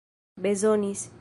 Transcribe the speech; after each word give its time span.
bezonis 0.37 1.11